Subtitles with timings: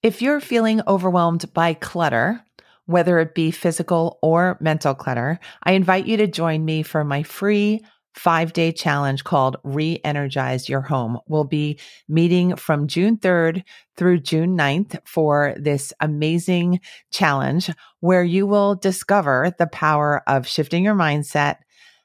[0.00, 2.44] If you're feeling overwhelmed by clutter,
[2.86, 7.24] whether it be physical or mental clutter, I invite you to join me for my
[7.24, 11.18] free five day challenge called Re Energize Your Home.
[11.26, 13.64] We'll be meeting from June 3rd
[13.96, 16.78] through June 9th for this amazing
[17.10, 17.68] challenge
[17.98, 21.56] where you will discover the power of shifting your mindset,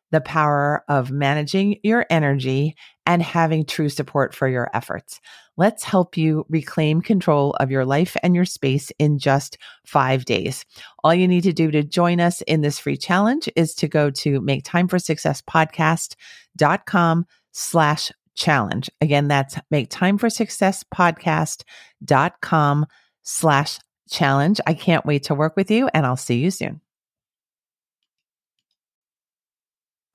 [0.10, 2.75] the power of managing your energy,
[3.05, 5.20] and having true support for your efforts.
[5.55, 10.66] Let's help you reclaim control of your life and your space in just five days.
[11.03, 14.09] All you need to do to join us in this free challenge is to go
[14.11, 18.89] to make time for success podcast.com slash challenge.
[18.99, 22.85] Again, that's make time for success podcast.com
[23.22, 24.59] slash challenge.
[24.66, 26.81] I can't wait to work with you and I'll see you soon.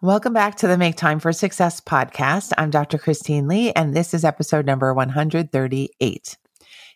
[0.01, 2.53] Welcome back to the Make Time for Success podcast.
[2.57, 2.99] I'm Dr.
[2.99, 6.37] Christine Li, and this is episode number 138.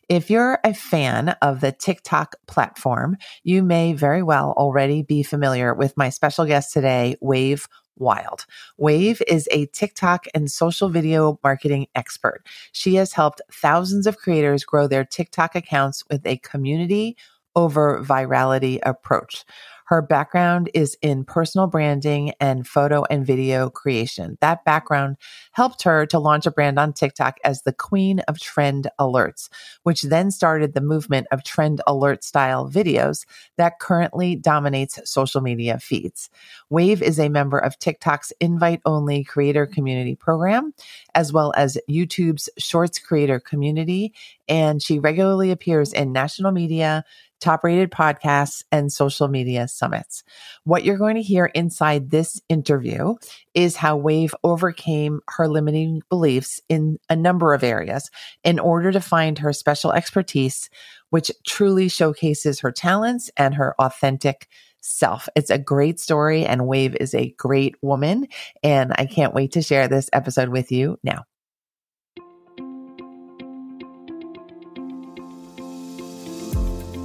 [0.08, 5.74] If you're a fan of the TikTok platform, you may very well already be familiar
[5.74, 7.66] with my special guest today, Wave
[7.98, 8.46] Wyld.
[8.78, 12.46] Wave is a TikTok and social video marketing expert.
[12.70, 17.16] She has helped thousands of creators grow their TikTok accounts with a community
[17.56, 19.44] over virality approach.
[19.86, 24.38] Her background is in personal branding and photo and video creation.
[24.40, 25.16] That background
[25.52, 29.48] helped her to launch a brand on TikTok as the queen of trend alerts,
[29.82, 33.24] which then started the movement of trend alert style videos
[33.56, 36.30] that currently dominates social media feeds.
[36.70, 40.72] Wave is a member of TikTok's invite only creator community program,
[41.14, 44.14] as well as YouTube's shorts creator community.
[44.52, 47.04] And she regularly appears in national media,
[47.40, 50.24] top rated podcasts, and social media summits.
[50.64, 53.14] What you're going to hear inside this interview
[53.54, 58.10] is how Wave overcame her limiting beliefs in a number of areas
[58.44, 60.68] in order to find her special expertise,
[61.08, 64.48] which truly showcases her talents and her authentic
[64.82, 65.30] self.
[65.34, 68.28] It's a great story, and Wave is a great woman.
[68.62, 71.24] And I can't wait to share this episode with you now.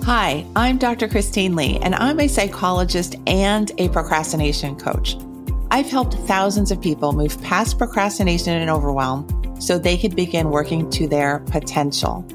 [0.07, 1.09] Hi, I'm Dr.
[1.09, 5.18] Christine Li, and I'm a psychologist and a procrastination coach.
[5.69, 9.28] I've helped thousands of people move past procrastination and overwhelm
[9.59, 12.25] so they could begin working to their potential.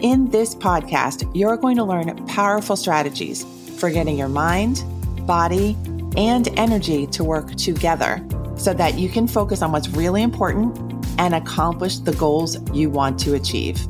[0.00, 3.42] In this podcast, you're going to learn powerful strategies
[3.78, 4.84] for getting your mind,
[5.26, 5.78] body,
[6.14, 8.22] and energy to work together
[8.58, 10.76] so that you can focus on what's really important
[11.18, 13.80] and accomplish the goals you want to achieve.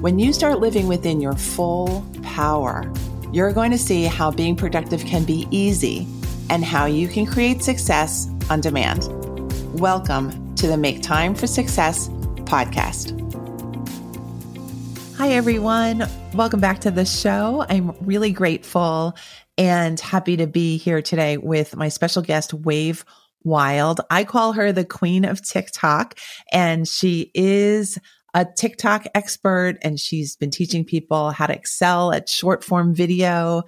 [0.00, 2.92] When you start living within your full power,
[3.32, 6.06] you're going to see how being productive can be easy
[6.50, 9.08] and how you can create success on demand.
[9.80, 12.08] Welcome to the Make Time for Success
[12.44, 13.14] podcast.
[15.16, 16.06] Hi, everyone.
[16.34, 17.64] Welcome back to the show.
[17.70, 19.16] I'm really grateful
[19.56, 23.02] and happy to be here today with my special guest, Wave
[23.46, 24.00] Wyld.
[24.10, 26.18] I call her the queen of TikTok,
[26.52, 27.98] and she is
[28.36, 33.62] a TikTok expert and she's been teaching people how to excel at short form video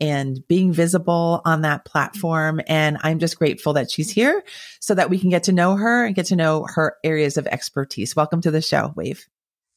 [0.00, 2.60] and being visible on that platform.
[2.68, 4.44] And I'm just grateful that she's here
[4.80, 7.48] so that we can get to know her and get to know her areas of
[7.48, 8.14] expertise.
[8.14, 9.26] Welcome to the show, Wave.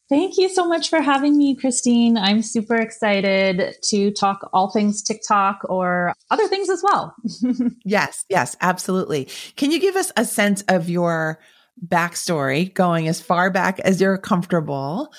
[0.10, 2.16] Thank you so much for having me, Christine.
[2.16, 7.16] I'm super excited to talk all things TikTok or other things as well.
[7.84, 9.28] yes, yes, absolutely.
[9.56, 11.40] Can you give us a sense of your
[11.88, 15.12] backstory going as far back as you're comfortable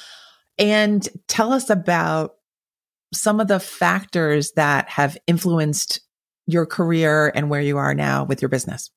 [0.58, 2.36] and tell us about
[3.12, 6.00] some of the factors that have influenced
[6.46, 8.90] your career and where you are now with your business.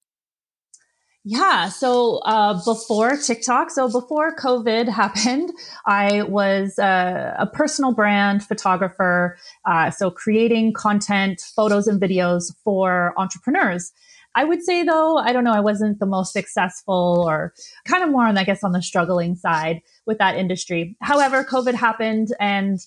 [1.25, 1.67] Yeah.
[1.69, 5.51] So uh, before TikTok, so before COVID happened,
[5.85, 9.37] I was uh, a personal brand photographer.
[9.65, 13.91] Uh, so creating content, photos, and videos for entrepreneurs.
[14.35, 17.53] I would say though, I don't know, I wasn't the most successful or
[17.85, 20.95] kind of more on, I guess, on the struggling side with that industry.
[21.01, 22.79] However, COVID happened and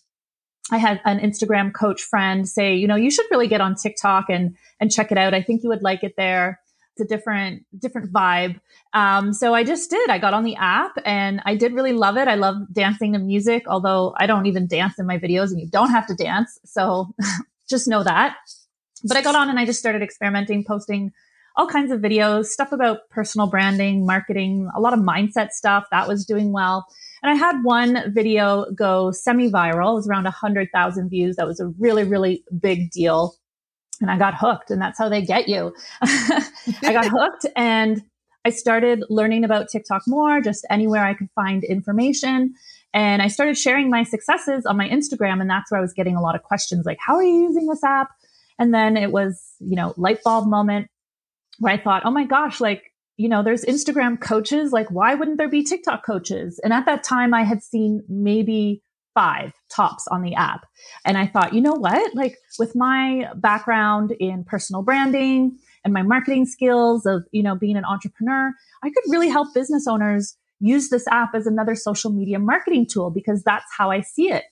[0.70, 4.26] I had an Instagram coach friend say, you know, you should really get on TikTok
[4.28, 5.34] and and check it out.
[5.34, 6.60] I think you would like it there.
[6.94, 8.60] It's a different different vibe.
[8.92, 10.08] Um, so I just did.
[10.10, 12.28] I got on the app and I did really love it.
[12.28, 15.68] I love dancing to music, although I don't even dance in my videos, and you
[15.68, 16.58] don't have to dance.
[16.64, 17.14] So
[17.68, 18.36] just know that.
[19.04, 21.12] But I got on and I just started experimenting, posting
[21.56, 26.08] all kinds of videos, stuff about personal branding, marketing, a lot of mindset stuff that
[26.08, 26.86] was doing well.
[27.22, 29.92] And I had one video go semi viral.
[29.92, 31.36] It was around 100,000 views.
[31.36, 33.36] That was a really, really big deal.
[34.00, 35.72] And I got hooked, and that's how they get you.
[36.02, 36.42] I
[36.82, 38.02] got hooked and
[38.44, 42.54] I started learning about TikTok more, just anywhere I could find information.
[42.92, 45.40] And I started sharing my successes on my Instagram.
[45.40, 47.66] And that's where I was getting a lot of questions like, how are you using
[47.66, 48.08] this app?
[48.58, 50.88] And then it was, you know, light bulb moment
[51.58, 54.72] where I thought, oh my gosh, like, you know, there's Instagram coaches.
[54.72, 56.60] Like, why wouldn't there be TikTok coaches?
[56.64, 58.82] And at that time, I had seen maybe
[59.14, 60.66] five tops on the app.
[61.04, 62.14] And I thought, you know what?
[62.14, 67.76] Like, with my background in personal branding and my marketing skills of, you know, being
[67.76, 68.52] an entrepreneur,
[68.82, 73.10] I could really help business owners use this app as another social media marketing tool
[73.10, 74.44] because that's how I see it.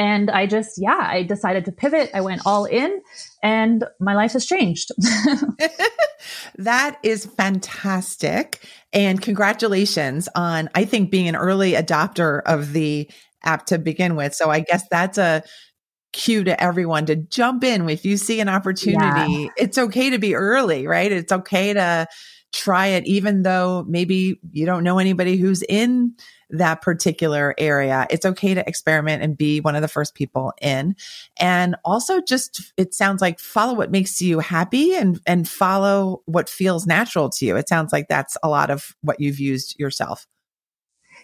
[0.00, 2.08] And I just, yeah, I decided to pivot.
[2.14, 3.02] I went all in
[3.42, 4.92] and my life has changed.
[6.56, 8.66] that is fantastic.
[8.94, 13.10] And congratulations on, I think, being an early adopter of the
[13.44, 14.34] app to begin with.
[14.34, 15.42] So I guess that's a
[16.14, 19.32] cue to everyone to jump in if you see an opportunity.
[19.32, 19.48] Yeah.
[19.58, 21.12] It's okay to be early, right?
[21.12, 22.08] It's okay to
[22.52, 26.14] try it, even though maybe you don't know anybody who's in
[26.50, 28.06] that particular area.
[28.10, 30.96] It's okay to experiment and be one of the first people in.
[31.38, 36.48] And also just, it sounds like follow what makes you happy and, and follow what
[36.48, 37.56] feels natural to you.
[37.56, 40.26] It sounds like that's a lot of what you've used yourself.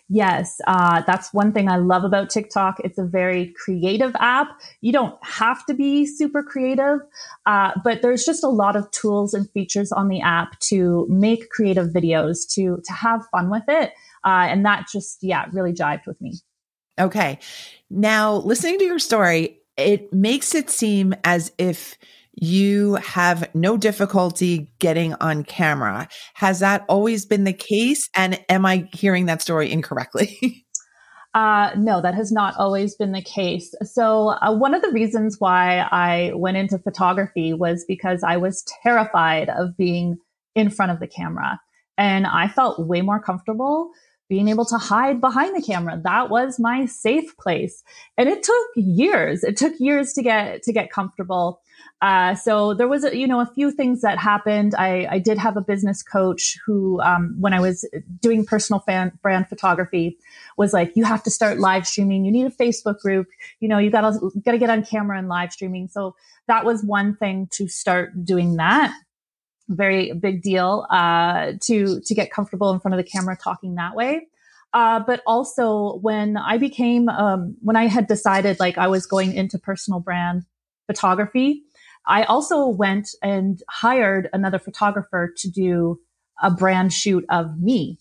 [0.09, 2.79] Yes, uh, that's one thing I love about TikTok.
[2.85, 4.49] It's a very creative app.
[4.81, 7.01] You don't have to be super creative,
[7.45, 11.51] uh, but there's just a lot of tools and features on the app to make
[11.51, 13.91] creative videos, to to have fun with it,
[14.25, 16.35] uh, and that just yeah really jived with me.
[17.01, 17.41] Okay,
[17.91, 21.99] now listening to your story, it makes it seem as if
[22.37, 26.07] you have no difficulty getting on camera.
[26.35, 28.09] Has that always been the case?
[28.15, 30.65] And am I hearing that story incorrectly?
[31.35, 33.75] Uh, no, that has not always been the case.
[33.83, 38.65] So, uh, one of the reasons why I went into photography was because I was
[38.83, 40.17] terrified of being
[40.55, 41.61] in front of the camera.
[41.99, 43.91] And I felt way more comfortable
[44.29, 46.01] being able to hide behind the camera.
[46.03, 47.83] That was my safe place.
[48.17, 49.45] And it took years.
[49.45, 51.61] It took years to get, to get comfortable.
[52.03, 54.75] Uh, so there was, a, you know, a few things that happened.
[54.77, 57.89] I, I did have a business coach who, um, when I was
[58.21, 60.19] doing personal fan, brand photography,
[60.59, 62.25] was like, "You have to start live streaming.
[62.25, 63.29] You need a Facebook group.
[63.61, 66.15] You know, you gotta gotta get on camera and live streaming." So
[66.49, 68.95] that was one thing to start doing that.
[69.69, 73.95] Very big deal uh, to to get comfortable in front of the camera talking that
[73.95, 74.29] way.
[74.75, 79.33] Uh, but also when I became um, when I had decided like I was going
[79.33, 80.45] into personal brand
[80.87, 81.67] photography
[82.07, 86.01] I also went and hired another photographer to do
[86.43, 87.99] a brand shoot of me.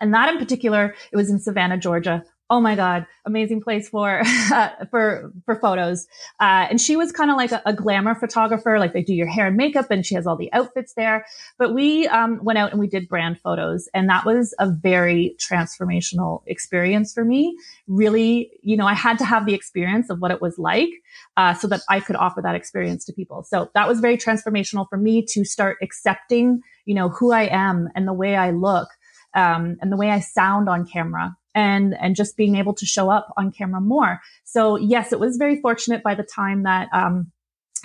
[0.00, 4.22] And that in particular, it was in Savannah, Georgia, oh my god amazing place for
[4.52, 6.06] uh, for for photos.
[6.40, 9.26] Uh, and she was kind of like a, a, glamour photographer like they do your
[9.26, 11.24] hair and makeup and she has all the outfits there.
[11.58, 15.36] But we um, went out and we did brand photos and that was a very
[15.38, 17.56] transformational experience for me.
[17.86, 20.90] Really you know i had to have the experience of what it was like
[21.36, 23.42] uh, so that i could offer that experience to people.
[23.42, 27.88] So that was very transformational for me to start accepting you know who i am
[27.94, 28.88] and the way i look
[29.34, 33.10] um, and the way i sound on camera and and just being able to show
[33.10, 34.20] up on camera more.
[34.44, 37.30] So yes, it was very fortunate by the time that um,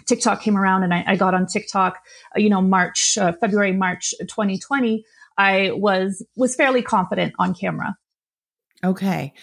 [0.05, 1.99] TikTok came around and I, I got on TikTok,
[2.35, 5.03] uh, you know, March, uh, February, March 2020.
[5.37, 7.95] I was was fairly confident on camera.
[8.83, 9.33] Okay.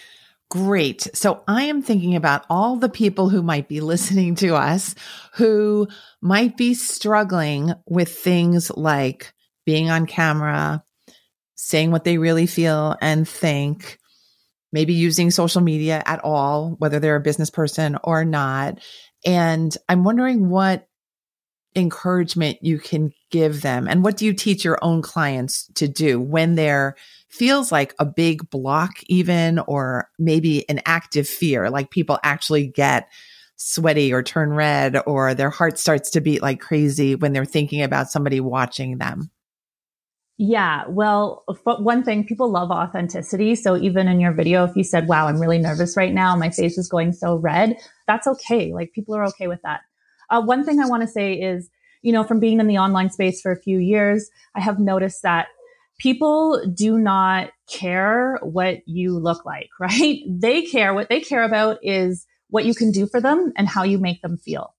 [0.49, 1.09] Great.
[1.13, 4.95] So I am thinking about all the people who might be listening to us
[5.33, 5.87] who
[6.21, 9.33] might be struggling with things like
[9.65, 10.83] being on camera,
[11.55, 13.99] saying what they really feel and think,
[14.71, 18.79] maybe using social media at all, whether they're a business person or not.
[19.25, 20.87] And I'm wondering what
[21.75, 26.19] encouragement you can give them and what do you teach your own clients to do
[26.19, 26.95] when there
[27.29, 33.07] feels like a big block even or maybe an active fear like people actually get
[33.57, 37.83] sweaty or turn red or their heart starts to beat like crazy when they're thinking
[37.83, 39.29] about somebody watching them
[40.37, 40.85] yeah.
[40.87, 43.55] Well, one thing people love authenticity.
[43.55, 46.51] So even in your video, if you said, wow, I'm really nervous right now, my
[46.51, 48.71] face is going so red, that's okay.
[48.71, 49.81] Like people are okay with that.
[50.29, 51.69] Uh, one thing I want to say is,
[52.03, 55.23] you know, from being in the online space for a few years, I have noticed
[55.23, 55.47] that
[55.97, 60.19] people do not care what you look like, right?
[60.29, 60.93] They care.
[60.93, 64.21] What they care about is what you can do for them and how you make
[64.21, 64.75] them feel.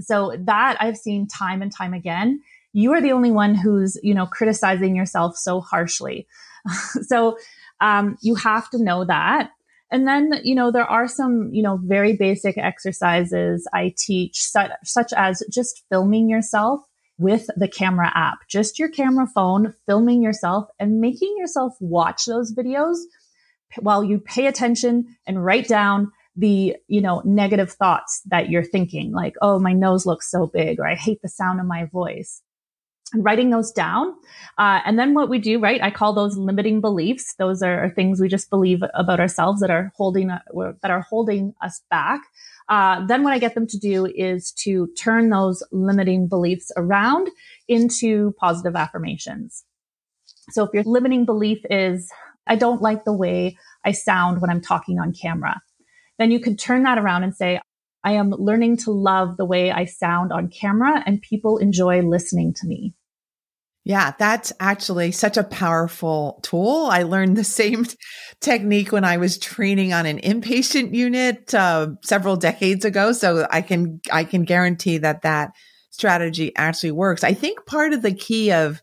[0.00, 2.42] So that I've seen time and time again
[2.72, 6.26] you are the only one who's, you know, criticizing yourself so harshly.
[7.02, 7.36] so
[7.80, 9.50] um, you have to know that.
[9.90, 14.70] And then, you know, there are some, you know, very basic exercises I teach, such,
[14.84, 16.80] such as just filming yourself
[17.18, 22.54] with the camera app, just your camera phone, filming yourself and making yourself watch those
[22.54, 22.96] videos
[23.80, 29.12] while you pay attention and write down the, you know, negative thoughts that you're thinking,
[29.12, 32.40] like, oh, my nose looks so big, or I hate the sound of my voice.
[33.12, 34.14] And writing those down.
[34.58, 35.82] Uh, and then what we do, right?
[35.82, 37.34] I call those limiting beliefs.
[37.38, 40.40] Those are, are things we just believe about ourselves that are holding, uh,
[40.80, 42.22] that are holding us back.
[42.68, 47.28] Uh, then what I get them to do is to turn those limiting beliefs around
[47.68, 49.64] into positive affirmations.
[50.50, 52.10] So if your limiting belief is,
[52.46, 55.60] I don't like the way I sound when I'm talking on camera
[56.18, 57.60] then you can turn that around and say,
[58.04, 62.54] I am learning to love the way I sound on camera and people enjoy listening
[62.54, 62.94] to me.
[63.84, 66.88] Yeah, that's actually such a powerful tool.
[66.90, 67.86] I learned the same
[68.40, 73.12] technique when I was training on an inpatient unit uh, several decades ago.
[73.12, 75.52] So I can I can guarantee that that
[75.90, 77.24] strategy actually works.
[77.24, 78.82] I think part of the key of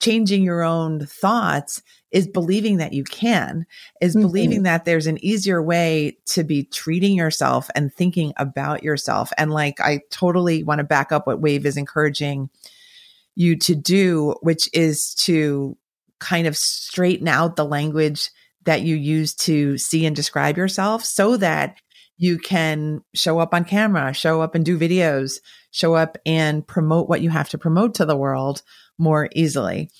[0.00, 3.66] changing your own thoughts is believing that you can,
[4.00, 4.22] is mm-hmm.
[4.22, 9.32] believing that there's an easier way to be treating yourself and thinking about yourself.
[9.36, 12.50] And like, I totally want to back up what Wave is encouraging
[13.36, 15.76] you to do, which is to
[16.18, 18.30] kind of straighten out the language
[18.64, 21.76] that you use to see and describe yourself so that
[22.16, 25.34] you can show up on camera, show up and do videos,
[25.70, 28.62] show up and promote what you have to promote to the world
[28.98, 29.90] more easily.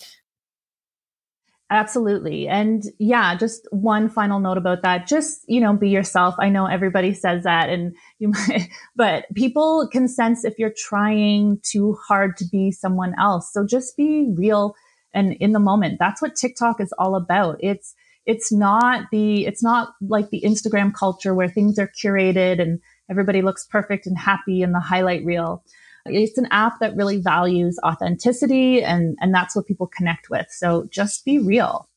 [1.69, 2.47] Absolutely.
[2.47, 5.09] And yeah, just one final note about that.
[5.09, 6.37] Just, you know, be yourself.
[6.39, 11.59] I know everybody says that and you might, but people can sense if you're trying
[11.65, 13.53] too hard to be someone else.
[13.53, 14.75] So just be real
[15.13, 15.99] and in the moment.
[15.99, 17.57] That's what TikTok is all about.
[17.61, 17.95] It's,
[18.27, 22.81] it's not the, it's not like the Instagram culture where things are curated and
[23.11, 25.65] everybody looks perfect and happy in the highlight reel.
[26.09, 30.47] It's an app that really values authenticity and, and that's what people connect with.
[30.51, 31.89] So just be real.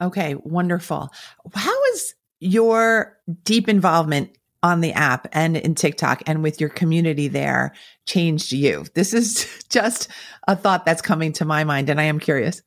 [0.00, 1.10] Okay, wonderful.
[1.54, 7.28] How is your deep involvement on the app and in TikTok and with your community
[7.28, 7.72] there
[8.04, 8.84] changed you?
[8.94, 10.08] This is just
[10.46, 12.62] a thought that's coming to my mind and I am curious.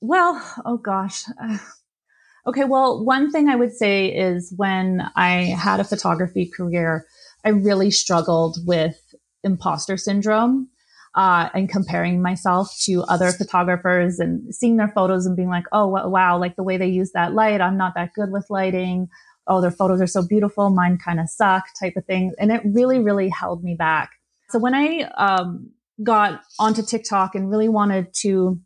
[0.00, 1.24] Well, oh gosh.
[2.46, 7.04] Okay, well, one thing I would say is when I had a photography career,
[7.48, 10.68] I really struggled with imposter syndrome
[11.14, 15.86] uh, and comparing myself to other photographers and seeing their photos and being like, oh,
[15.86, 19.08] wow, like the way they use that light, I'm not that good with lighting.
[19.46, 20.68] Oh, their photos are so beautiful.
[20.68, 22.34] Mine kind of suck type of thing.
[22.38, 24.10] And it really, really held me back.
[24.50, 25.70] So when I um,
[26.02, 28.60] got onto TikTok and really wanted to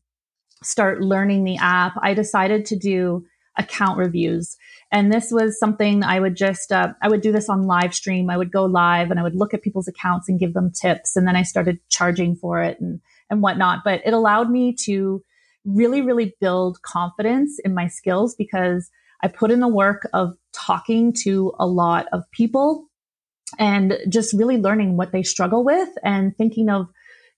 [0.65, 3.27] start learning the app, I decided to do
[3.59, 4.57] account reviews.
[4.91, 8.31] And this was something I would just, uh, I would do this on live stream.
[8.31, 11.17] I would go live and I would look at people's accounts and give them tips.
[11.17, 13.81] And then I started charging for it and, and whatnot.
[13.85, 15.23] But it allowed me to
[15.65, 18.91] really, really build confidence in my skills because
[19.23, 22.89] I put in the work of talking to a lot of people
[23.59, 26.89] and just really learning what they struggle with and thinking of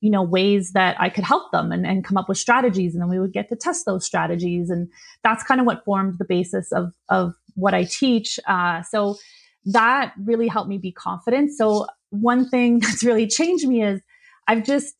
[0.04, 2.94] you know, ways that I could help them and, and come up with strategies.
[2.94, 4.68] And then we would get to test those strategies.
[4.68, 4.90] And
[5.22, 8.38] that's kind of what formed the basis of, of what I teach.
[8.46, 9.16] Uh, so
[9.64, 11.52] that really helped me be confident.
[11.52, 14.02] So one thing that's really changed me is
[14.46, 14.94] I've just,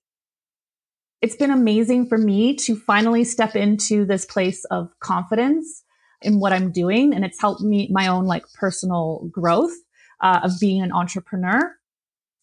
[1.21, 5.85] it's been amazing for me to finally step into this place of confidence
[6.23, 7.13] in what I'm doing.
[7.13, 9.75] And it's helped me my own like personal growth
[10.23, 11.77] uh, of being an entrepreneur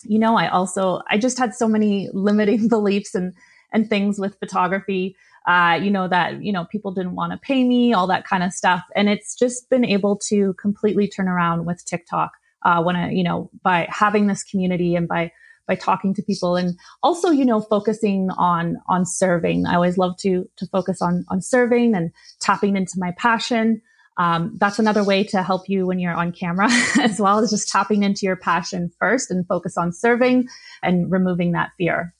[0.03, 3.33] you know, I also, I just had so many limiting beliefs and,
[3.73, 5.15] and things with photography,
[5.47, 8.43] uh, you know, that, you know, people didn't want to pay me, all that kind
[8.43, 8.83] of stuff.
[8.95, 12.31] And it's just been able to completely turn around with TikTok,
[12.63, 15.31] uh, when I, you know, by having this community and by,
[15.67, 19.65] by talking to people and also, you know, focusing on, on serving.
[19.65, 23.81] I always love to, to focus on, on serving and tapping into my passion.
[24.17, 26.67] Um, that's another way to help you when you're on camera
[27.01, 30.47] as well as just tapping into your passion first and focus on serving
[30.83, 32.13] and removing that fear.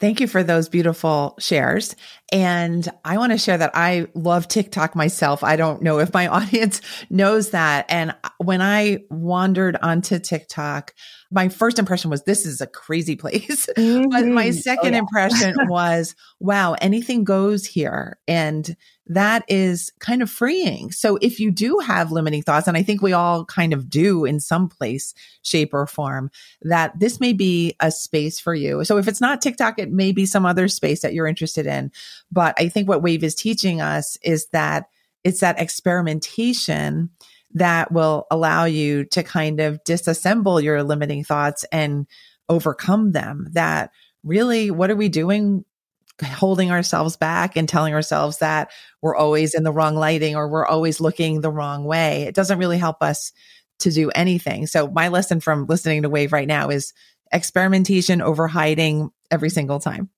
[0.00, 1.94] Thank you for those beautiful shares.
[2.32, 5.44] And I want to share that I love TikTok myself.
[5.44, 7.84] I don't know if my audience knows that.
[7.90, 10.94] And when I wandered onto TikTok,
[11.30, 13.68] my first impression was this is a crazy place.
[13.76, 14.08] Mm-hmm.
[14.10, 14.58] but my mm-hmm.
[14.58, 14.98] second oh, yeah.
[15.00, 18.18] impression was, wow, anything goes here.
[18.26, 18.74] And
[19.10, 20.92] that is kind of freeing.
[20.92, 24.24] So if you do have limiting thoughts, and I think we all kind of do
[24.24, 26.30] in some place, shape or form,
[26.62, 28.84] that this may be a space for you.
[28.84, 31.90] So if it's not TikTok, it may be some other space that you're interested in.
[32.30, 34.88] But I think what Wave is teaching us is that
[35.24, 37.10] it's that experimentation
[37.54, 42.06] that will allow you to kind of disassemble your limiting thoughts and
[42.48, 43.48] overcome them.
[43.54, 43.90] That
[44.22, 45.64] really, what are we doing
[46.22, 48.70] holding ourselves back and telling ourselves that
[49.02, 52.22] we're always in the wrong lighting or we're always looking the wrong way.
[52.22, 53.32] It doesn't really help us
[53.80, 54.66] to do anything.
[54.66, 56.92] So my lesson from listening to Wave right now is
[57.32, 60.10] experimentation over hiding every single time.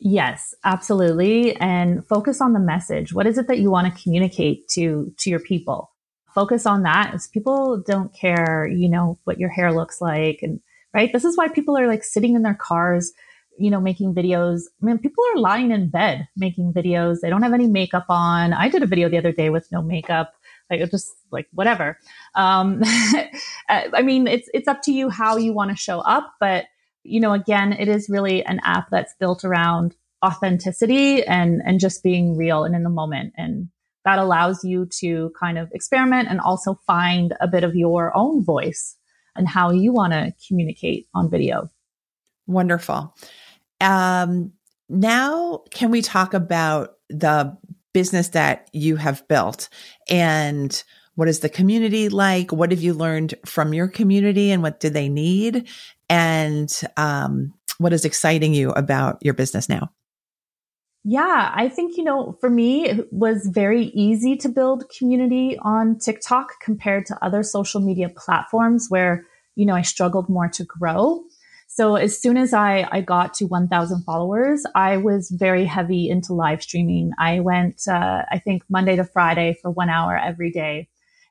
[0.00, 1.56] Yes, absolutely.
[1.56, 3.12] And focus on the message.
[3.12, 5.90] What is it that you want to communicate to, to your people?
[6.34, 10.38] Focus on that people don't care, you know, what your hair looks like.
[10.42, 10.60] And
[10.94, 11.12] right.
[11.12, 13.12] This is why people are like sitting in their cars,
[13.58, 14.62] you know, making videos.
[14.80, 17.20] I mean, people are lying in bed making videos.
[17.20, 18.52] They don't have any makeup on.
[18.52, 20.34] I did a video the other day with no makeup.
[20.70, 21.98] Like just like whatever.
[22.34, 22.82] Um,
[23.68, 26.66] I mean, it's, it's up to you how you want to show up, but
[27.04, 32.02] you know, again, it is really an app that's built around authenticity and, and just
[32.02, 33.32] being real and in the moment.
[33.36, 33.68] And
[34.04, 38.44] that allows you to kind of experiment and also find a bit of your own
[38.44, 38.96] voice
[39.36, 41.70] and how you want to communicate on video.
[42.46, 43.14] Wonderful.
[43.80, 44.52] Um,
[44.88, 47.56] now, can we talk about the
[47.92, 49.68] business that you have built
[50.08, 50.82] and
[51.14, 52.52] what is the community like?
[52.52, 55.68] What have you learned from your community and what do they need?
[56.08, 59.90] and um, what is exciting you about your business now?
[61.04, 65.98] Yeah, I think, you know, for me, it was very easy to build community on
[65.98, 71.22] TikTok compared to other social media platforms where, you know, I struggled more to grow.
[71.78, 76.32] So as soon as I, I got to 1000 followers, I was very heavy into
[76.34, 77.12] live streaming.
[77.20, 80.88] I went, uh, I think Monday to Friday for one hour every day.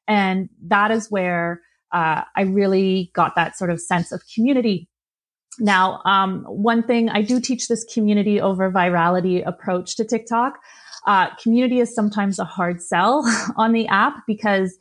[0.08, 1.60] And that is where
[1.92, 4.88] uh, I really got that sort of sense of community.
[5.60, 10.60] Now, um, one thing I do teach this community over virality approach to TikTok.
[11.06, 13.26] Uh, community is sometimes a hard sell
[13.58, 14.78] on the app because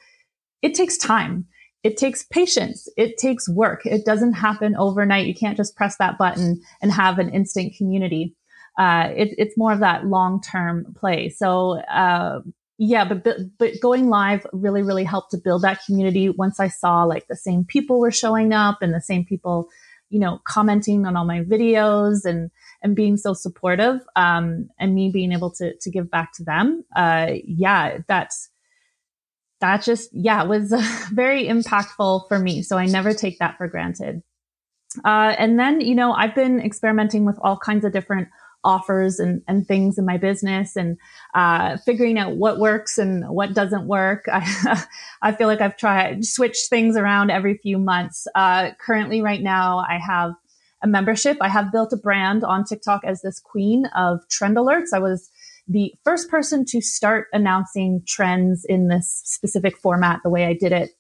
[0.62, 1.49] it takes time.
[1.83, 2.88] It takes patience.
[2.97, 3.87] It takes work.
[3.87, 5.26] It doesn't happen overnight.
[5.26, 8.35] You can't just press that button and have an instant community.
[8.78, 11.28] Uh, it, it's more of that long term play.
[11.28, 12.40] So, uh,
[12.78, 13.26] yeah, but,
[13.59, 16.28] but going live really really helped to build that community.
[16.28, 19.68] Once I saw like the same people were showing up and the same people,
[20.11, 22.50] you know, commenting on all my videos and
[22.83, 26.85] and being so supportive, um, and me being able to to give back to them.
[26.94, 28.50] Uh, yeah, that's
[29.61, 30.73] that just yeah was
[31.12, 32.62] very impactful for me.
[32.62, 34.23] So I never take that for granted.
[35.05, 38.29] Uh, and then you know I've been experimenting with all kinds of different
[38.66, 40.99] offers and, and things in my business and
[41.35, 44.25] uh, figuring out what works and what doesn't work.
[44.31, 44.85] I,
[45.23, 48.27] I feel like I've tried switch things around every few months.
[48.35, 50.33] Uh, currently, right now, I have
[50.83, 51.38] a membership.
[51.40, 54.92] I have built a brand on TikTok as this queen of trend alerts.
[54.92, 55.31] I was
[55.68, 60.72] the first person to start announcing trends in this specific format the way I did
[60.72, 60.90] it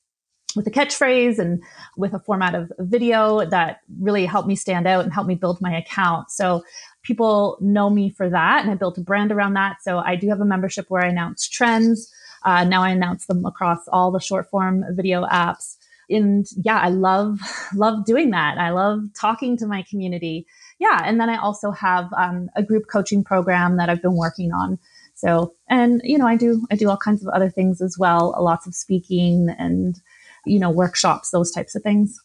[0.56, 1.62] with a catchphrase and
[1.96, 5.60] with a format of video that really helped me stand out and helped me build
[5.60, 6.30] my account.
[6.30, 6.64] So
[7.02, 9.82] people know me for that and I built a brand around that.
[9.82, 12.10] So I do have a membership where I announce trends.
[12.44, 15.76] Uh, now I announce them across all the short form video apps.
[16.08, 17.40] And yeah, I love,
[17.74, 18.58] love doing that.
[18.58, 20.46] I love talking to my community.
[20.78, 21.00] Yeah.
[21.04, 24.78] And then I also have um, a group coaching program that I've been working on.
[25.14, 28.34] So, and you know, I do, I do all kinds of other things as well,
[28.38, 29.98] lots of speaking and,
[30.44, 32.20] you know, workshops, those types of things.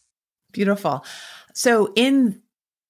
[0.52, 1.06] Beautiful.
[1.54, 2.42] So in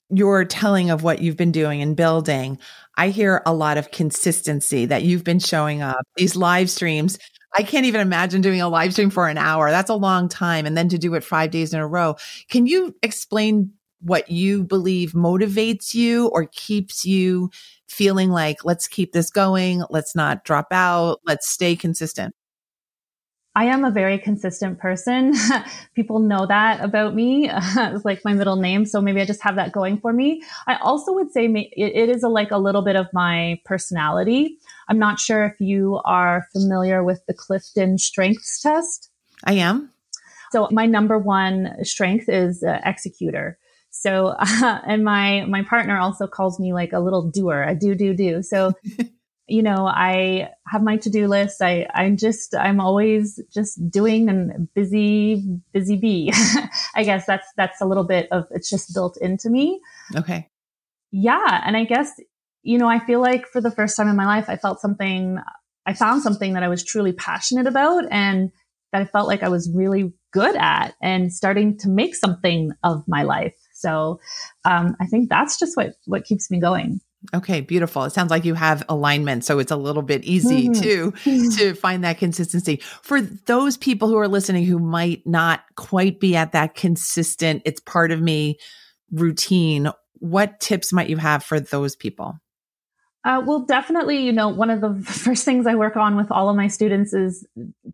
[0.10, 2.58] your telling of what you've been doing and building,
[2.98, 6.04] I hear a lot of consistency that you've been showing up.
[6.16, 7.20] These live streams,
[7.56, 9.70] I can't even imagine doing a live stream for an hour.
[9.70, 10.66] That's a long time.
[10.66, 12.16] And then to do it five days in a row.
[12.50, 17.50] Can you explain what you believe motivates you or keeps you
[17.88, 19.84] feeling like, let's keep this going.
[19.90, 21.20] Let's not drop out.
[21.26, 22.36] Let's stay consistent.
[23.54, 25.34] I am a very consistent person.
[25.94, 27.50] People know that about me.
[27.54, 28.86] it's like my middle name.
[28.86, 30.42] So maybe I just have that going for me.
[30.68, 34.58] I also would say it is a, like a little bit of my personality.
[34.88, 39.10] I'm not sure if you are familiar with the Clifton strengths test.
[39.44, 39.92] I am.
[40.54, 43.58] So my number one strength is uh, executor.
[44.02, 47.96] So, uh, and my, my partner also calls me like a little doer, a do,
[47.96, 48.42] do, do.
[48.44, 48.74] So
[49.52, 51.62] you know, I have my to-do list.
[51.62, 56.32] I, I'm just, I'm always just doing and busy, busy bee.
[56.96, 59.82] I guess that's, that's a little bit of, it's just built into me.
[60.16, 60.48] Okay.
[61.12, 61.62] Yeah.
[61.66, 62.14] And I guess,
[62.64, 65.38] you know, I feel like for the first time in my life, I felt something,
[65.86, 68.52] I found something that I was truly passionate about and
[68.94, 73.04] that I felt like I was really good at and starting to make something of
[73.06, 73.56] my life.
[73.82, 74.20] So,
[74.66, 77.02] um, I think that's just what, what keeps me going.
[77.36, 78.04] Okay, beautiful.
[78.04, 80.82] It sounds like you have alignment, so it's a little bit easy mm-hmm.
[80.82, 82.78] to to find that consistency.
[83.04, 87.80] For those people who are listening who might not quite be at that consistent, it's
[87.80, 88.58] part of me
[89.12, 92.38] routine, what tips might you have for those people?
[93.24, 96.50] Uh, well, definitely, you know, one of the first things I work on with all
[96.50, 97.46] of my students is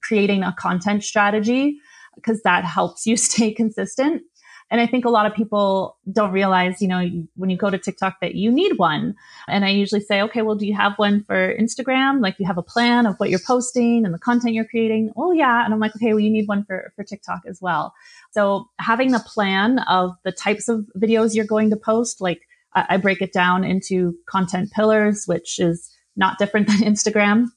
[0.01, 1.79] creating a content strategy
[2.15, 4.21] because that helps you stay consistent.
[4.69, 7.77] And I think a lot of people don't realize, you know, when you go to
[7.77, 9.15] TikTok that you need one.
[9.47, 12.21] And I usually say, okay, well, do you have one for Instagram?
[12.21, 15.11] Like you have a plan of what you're posting and the content you're creating?
[15.15, 15.63] Oh, yeah.
[15.63, 17.93] And I'm like, okay, well, you need one for, for TikTok as well.
[18.31, 22.41] So having the plan of the types of videos you're going to post, like
[22.73, 27.47] I, I break it down into content pillars, which is not different than Instagram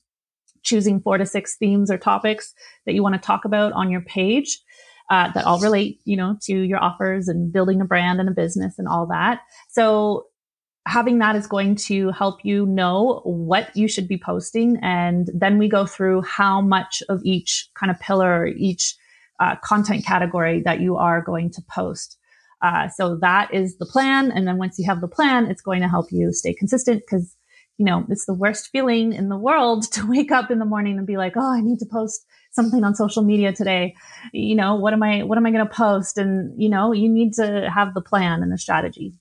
[0.62, 4.02] choosing four to six themes or topics that you want to talk about on your
[4.02, 4.60] page
[5.10, 8.32] uh, that all relate, you know, to your offers and building a brand and a
[8.32, 9.40] business and all that.
[9.68, 10.26] So
[10.86, 14.78] having that is going to help you know what you should be posting.
[14.82, 18.94] And then we go through how much of each kind of pillar, each
[19.40, 22.16] uh, content category that you are going to post.
[22.62, 24.30] Uh, so that is the plan.
[24.30, 27.34] And then once you have the plan, it's going to help you stay consistent because,
[27.78, 30.98] you know, it's the worst feeling in the world to wake up in the morning
[30.98, 33.94] and be like, oh, I need to post something on social media today
[34.32, 37.08] you know what am i what am i going to post and you know you
[37.08, 39.12] need to have the plan and the strategy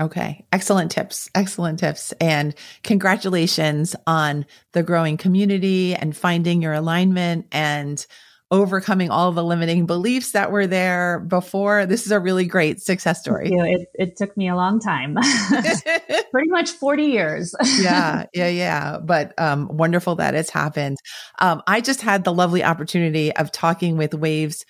[0.00, 0.44] Okay.
[0.52, 1.28] Excellent tips.
[1.34, 2.12] Excellent tips.
[2.12, 8.04] And congratulations on the growing community and finding your alignment and
[8.52, 11.86] overcoming all the limiting beliefs that were there before.
[11.86, 13.50] This is a really great success story.
[13.50, 15.16] It, it took me a long time,
[16.30, 17.54] pretty much 40 years.
[17.80, 18.98] yeah, yeah, yeah.
[19.02, 20.98] But um, wonderful that it's happened.
[21.38, 24.66] Um, I just had the lovely opportunity of talking with Wave's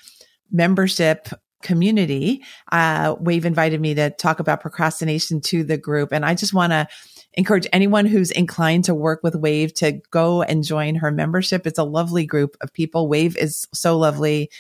[0.53, 1.29] membership
[1.63, 2.45] community.
[2.71, 6.13] Uh, Wave invited me to talk about procrastination to the group.
[6.13, 6.87] And I just want to
[7.35, 11.67] encourage anyone who's inclined to work with Wave to go and join her membership.
[11.67, 13.09] It's a lovely group of people.
[13.09, 14.51] Wave is so lovely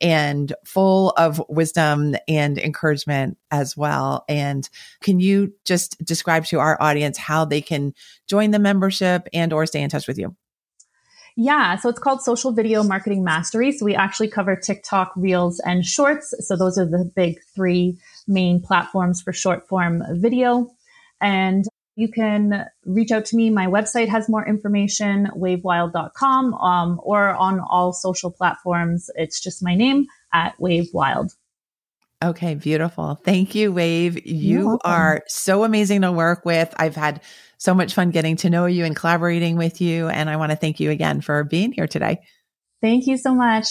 [0.00, 4.24] and full of wisdom and encouragement as well.
[4.28, 4.68] And
[5.00, 7.94] can you just describe to our audience how they can
[8.26, 10.34] join the membership and or stay in touch with you?
[11.36, 13.72] Yeah, so it's called Social Video Marketing Mastery.
[13.72, 16.32] So we actually cover TikTok, Reels, and Shorts.
[16.40, 20.70] So those are the big three main platforms for short form video.
[21.20, 21.64] And
[21.96, 23.50] you can reach out to me.
[23.50, 29.10] My website has more information, wavewyld.com, um, or on all social platforms.
[29.14, 31.34] It's just my name at wavewild.
[32.22, 33.16] Okay, beautiful.
[33.16, 34.26] Thank you, Wave.
[34.26, 36.72] You are so amazing to work with.
[36.78, 37.20] I've had
[37.58, 40.08] so much fun getting to know you and collaborating with you.
[40.08, 42.20] And I want to thank you again for being here today.
[42.80, 43.68] Thank you so much.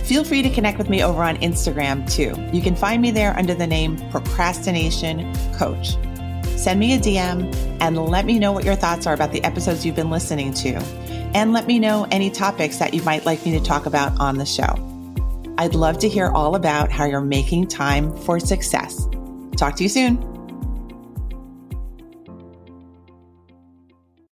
[0.05, 2.33] Feel free to connect with me over on Instagram too.
[2.55, 5.97] You can find me there under the name Procrastination Coach.
[6.57, 9.85] Send me a DM and let me know what your thoughts are about the episodes
[9.85, 10.73] you've been listening to.
[11.35, 14.37] And let me know any topics that you might like me to talk about on
[14.37, 14.73] the show.
[15.59, 19.07] I'd love to hear all about how you're making time for success.
[19.59, 20.28] Talk to you soon.